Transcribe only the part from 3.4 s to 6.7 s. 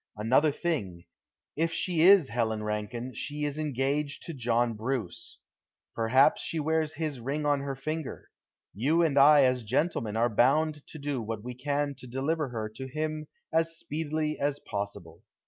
is engaged to John Bruce. Perhaps she